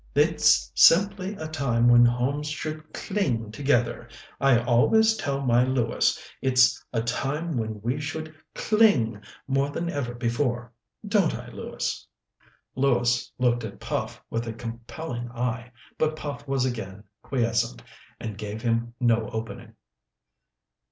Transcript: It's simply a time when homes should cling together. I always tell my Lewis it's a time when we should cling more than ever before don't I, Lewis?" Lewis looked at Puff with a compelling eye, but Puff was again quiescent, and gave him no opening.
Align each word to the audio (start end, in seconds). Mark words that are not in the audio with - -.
It's 0.15 0.71
simply 0.73 1.35
a 1.35 1.47
time 1.47 1.87
when 1.87 2.03
homes 2.05 2.47
should 2.49 2.91
cling 2.91 3.51
together. 3.51 4.09
I 4.39 4.57
always 4.57 5.15
tell 5.15 5.41
my 5.41 5.63
Lewis 5.63 6.19
it's 6.41 6.83
a 6.91 7.03
time 7.03 7.55
when 7.55 7.79
we 7.83 7.99
should 7.99 8.33
cling 8.55 9.21
more 9.47 9.69
than 9.69 9.91
ever 9.91 10.15
before 10.15 10.73
don't 11.07 11.35
I, 11.35 11.51
Lewis?" 11.51 12.07
Lewis 12.73 13.31
looked 13.37 13.63
at 13.63 13.79
Puff 13.79 14.19
with 14.31 14.47
a 14.47 14.53
compelling 14.53 15.29
eye, 15.33 15.71
but 15.99 16.15
Puff 16.15 16.47
was 16.47 16.65
again 16.65 17.03
quiescent, 17.21 17.83
and 18.19 18.39
gave 18.39 18.63
him 18.63 18.95
no 18.99 19.29
opening. 19.29 19.75